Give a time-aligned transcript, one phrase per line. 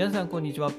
[0.00, 0.72] 皆さん、こんにちは。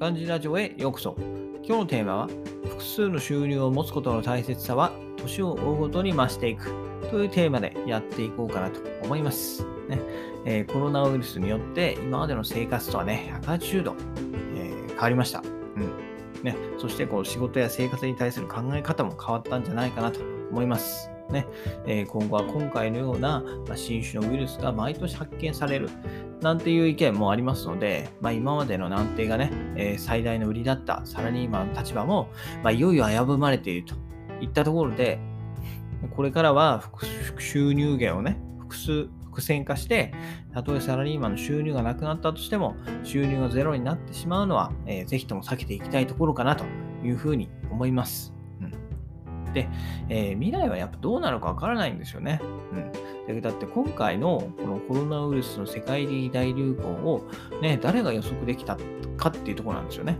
[0.00, 1.14] 漢字ラジオへようこそ。
[1.62, 2.28] 今日のテーマは、
[2.64, 6.72] 複数の収入を持つことの大切さは、年を追うごとに増していく
[7.08, 9.64] というテーマでやっていこうかなと思います。
[9.88, 10.00] ね
[10.44, 13.94] えー、コロナウイルスによって、今までの生活とはね、180度、
[14.56, 15.44] えー、変わりました。
[15.76, 20.18] うんね、そしてこう仕事や生活に対する考え方も変わったんじゃないかなと
[20.50, 21.08] 思います。
[21.30, 21.46] ね
[21.86, 23.42] えー、今後は今回のような、
[23.74, 25.90] 新種のウイルスが毎年発見される
[26.40, 32.28] なんていう意見もありますので、まあ、今までの難定がね、えー、最大の売りだったサラリーマンの立場も、
[32.62, 33.94] まあ、いよいよ危ぶまれていると
[34.40, 35.18] いったところで、
[36.14, 36.82] これからは
[37.38, 40.12] 収入源をね、複数、伏線化して、
[40.52, 46.64] たとえサラリーマンの収入がなくなったとしても、収入がゼロになってしまうのは、えー、ぜひとも避けていきたいところかなと
[47.04, 48.35] いうふうに思います。
[49.52, 49.68] で、
[50.08, 52.40] えー、未来はやっぱどうなるかわからないんですよね。
[53.28, 57.28] うん、だって今回のこのコロナウイルスの世界的大流行を、
[57.62, 58.76] ね、誰が予測できた
[59.16, 60.18] かっていうところなんですよね。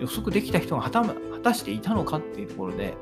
[0.00, 1.02] 予測できた人が果
[1.42, 2.94] たしていたのかっていうところで、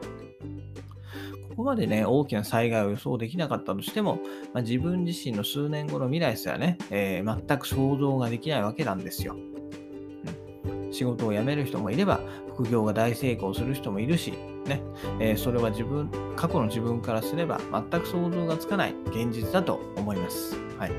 [1.51, 4.21] ここまでね、大きな災害を予想できなかったとしても、
[4.53, 9.37] まあ、自分自身の数年後の未来すらね、えー、全く想像ができないわけなんですよ。
[10.93, 12.21] 仕事を辞める人もいれば、
[12.57, 14.33] 副業が大成功する人もいるし、
[14.65, 14.83] ね、
[15.21, 20.57] えー、それは自分、過去の自分からすれば全く想像がつかない現実だと思います。
[20.79, 20.93] はい。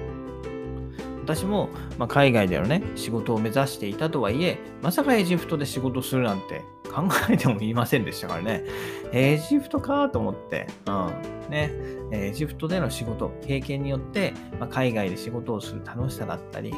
[1.24, 8.64] 私も、まあ、海外でのね、仕事を目指していたとはいえ、まさかエジプトで仕事するなんて考えてもいませんでしたからね。
[9.12, 11.50] エジプトかと思って、うん。
[11.50, 11.72] ね、
[12.12, 16.74] エジプトでの仕事、経験によって、まあ、海外で仕事をする楽しさだったり、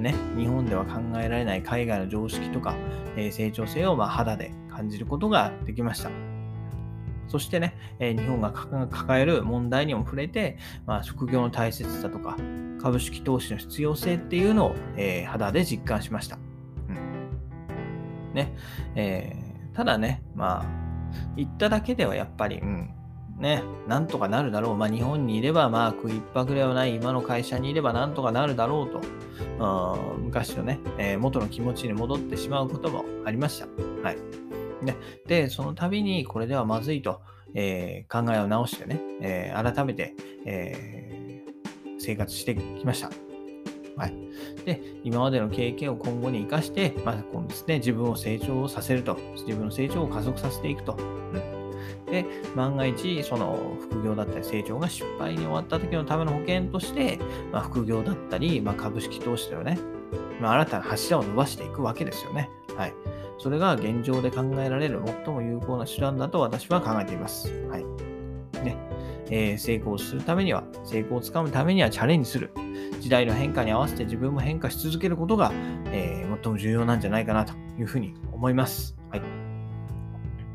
[0.00, 2.74] ね、日本では考えられない海外の常識とか、
[3.16, 6.10] え、成長性をま肌で感じることができました。
[7.28, 12.36] そしてね、え、日本が抱える問題にも触れて、まあ、副業の大切さとか、
[12.80, 16.38] 株式投資の必要性っていうのを、え、肌で実感しました。
[16.88, 18.54] うん、ね、
[18.94, 20.66] えー、ただね、まあ、
[21.36, 22.90] 言っただけではやっぱり、うん、
[23.44, 24.76] ね、なんとかなるだろう。
[24.76, 29.02] まあ、日本にいれば、まあ、食いっぱぐれはない今の会社にいればなんとかなるだろうと、
[30.16, 33.66] 昔のね、えー、元の気持ちに戻ってしまうこともありました。
[34.02, 34.16] はい。
[34.82, 34.96] ね、
[35.26, 37.20] で、その度にこれではまずいと、
[37.52, 40.14] えー、考えを直してね、えー、改めて、
[40.46, 41.44] え
[41.98, 43.10] 生活してきました。
[43.98, 44.14] はい。
[44.64, 50.96] で、今までの経験を今後に生かして、まあ、このですね、自分を成長させると、自分の成長を加速させていくと。
[50.96, 51.53] うん
[52.14, 57.18] で、万が一、その副業だったり成長が失敗に終わった時のための保険として、
[57.50, 59.78] まあ、副業だったり、まあ、株式投資ではね、
[60.40, 62.48] まあ、新たな柱を伸ばしていくわけですよね。
[62.76, 62.94] はい。
[63.38, 67.52] それが現状で考えられる最も有効な手段だと私は考えています。
[67.68, 67.84] はい。
[68.62, 68.76] ね。
[69.30, 72.52] えー、成功するためには、成功をつかむためにはチャレンジする。
[73.00, 75.50] 時代の変化に合わせて自分も変化し続けることが、
[75.86, 78.96] えー、最も重要なんじゃないかなというふうに思います。
[79.10, 79.44] はい。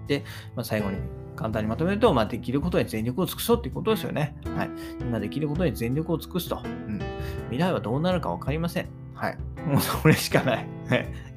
[0.08, 0.24] で、
[0.56, 4.36] まあ、最後に簡単にまとめると、まあ、できることに全力を尽くそうっていうことですよね。
[4.58, 4.70] はい。
[5.00, 6.62] 今できることに全力を尽くすと。
[6.66, 7.00] うん。
[7.46, 8.90] 未来はどうなるか分かりません。
[9.16, 9.38] はい。
[9.66, 10.66] もう それしかない。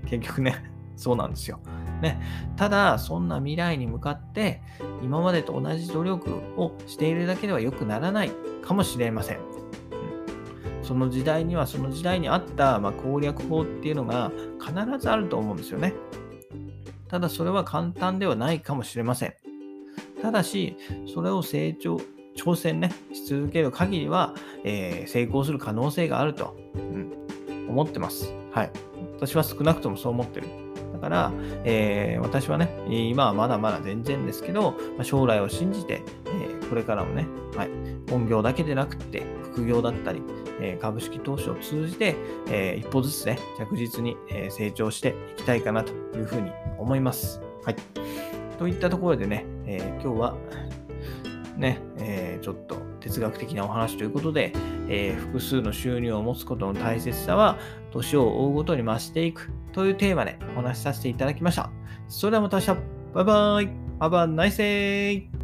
[0.06, 0.56] 結局ね、
[0.96, 1.60] そうなんですよ。
[2.00, 2.20] ね。
[2.56, 4.60] ただ、そんな未来に向かって、
[5.04, 9.36] 今までと同じ努力をしているだけでは良くならないかもしれません。
[9.38, 15.94] うん、その時代には、その時代に合った、まあ、攻略法っていうのが必ずあると思うんですよね。
[17.06, 19.34] ただ、それは簡単ではないかもしれません。
[20.20, 20.76] ただし、
[21.12, 22.00] それを成長、
[22.36, 28.32] 挑戦ね、し続ける限りは、えー、成功する可能性があると、うん、思ってます。
[28.53, 28.70] はい。
[29.16, 30.48] 私は少なくともそう思ってる。
[30.94, 31.32] だから、
[31.64, 37.26] えー、私はね、今はまだまだ全然ですけど、将来を信じて、えー、これからもね、
[37.56, 37.70] はい、
[38.09, 40.22] 本業だけでなくて、副業だったり、
[40.60, 42.16] え株式投資を通じて、
[42.48, 47.41] え一歩ずつね、着実に、え成長していきたいかなというふうに思います。
[47.64, 48.31] はい。
[48.58, 50.36] といったところでね、えー、今日は
[51.56, 54.52] ね、えー、ちょっと哲学的なお話ということで、
[54.88, 57.59] えー、複数の収入を持つことの大切さは
[57.91, 61.71] 年を追うごとに増していくというテーマでお話しさせていただきました。
[62.09, 62.68] それではまた明日
[63.15, 63.68] バイバイ
[64.00, 65.41] !Have a nice!